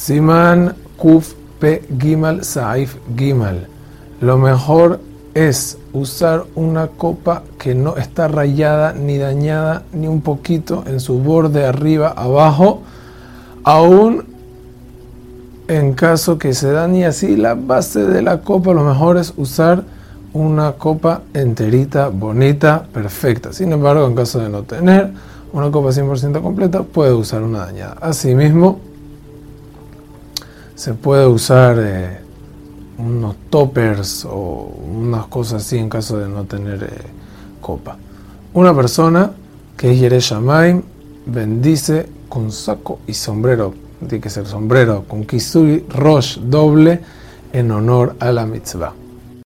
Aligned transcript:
Siman 0.00 0.72
Kuf 0.96 1.34
P 1.60 1.82
Gimal 2.00 2.42
Saif 2.42 2.96
Gimal. 3.14 3.66
Lo 4.22 4.38
mejor 4.38 4.98
es 5.34 5.76
usar 5.92 6.44
una 6.54 6.86
copa 6.86 7.42
que 7.58 7.74
no 7.74 7.98
está 7.98 8.26
rayada 8.26 8.94
ni 8.94 9.18
dañada 9.18 9.82
ni 9.92 10.06
un 10.06 10.22
poquito 10.22 10.84
en 10.86 11.00
su 11.00 11.18
borde 11.18 11.66
arriba, 11.66 12.14
abajo, 12.16 12.80
aún 13.62 14.24
en 15.68 15.92
caso 15.92 16.38
que 16.38 16.54
se 16.54 16.72
dañe 16.72 17.04
así 17.04 17.36
la 17.36 17.54
base 17.54 18.06
de 18.06 18.22
la 18.22 18.40
copa, 18.40 18.72
lo 18.72 18.84
mejor 18.84 19.18
es 19.18 19.34
usar 19.36 19.84
una 20.32 20.72
copa 20.72 21.20
enterita, 21.34 22.08
bonita, 22.08 22.86
perfecta. 22.90 23.52
Sin 23.52 23.70
embargo, 23.70 24.06
en 24.06 24.14
caso 24.14 24.38
de 24.38 24.48
no 24.48 24.62
tener 24.62 25.12
una 25.52 25.70
copa 25.70 25.90
100% 25.90 26.40
completa, 26.40 26.84
puede 26.84 27.12
usar 27.12 27.42
una 27.42 27.66
dañada. 27.66 27.98
Asimismo, 28.00 28.80
se 30.80 30.94
puede 30.94 31.26
usar 31.26 31.76
eh, 31.78 32.20
unos 32.96 33.36
toppers 33.50 34.24
o 34.24 34.72
unas 34.82 35.26
cosas 35.26 35.62
así 35.62 35.76
en 35.76 35.90
caso 35.90 36.16
de 36.16 36.26
no 36.26 36.44
tener 36.44 36.82
eh, 36.82 36.88
copa. 37.60 37.98
Una 38.54 38.74
persona 38.74 39.30
que 39.76 39.92
es 39.92 40.00
Yereshamaim 40.00 40.80
bendice 41.26 42.08
con 42.30 42.50
saco 42.50 43.00
y 43.06 43.12
sombrero 43.12 43.74
tiene 44.08 44.22
que 44.22 44.30
ser 44.30 44.46
sombrero 44.46 45.04
con 45.06 45.26
kisui 45.26 45.84
rosh 45.90 46.38
doble 46.38 47.00
en 47.52 47.70
honor 47.72 48.16
a 48.18 48.32
la 48.32 48.46
mitzvah. 48.46 48.94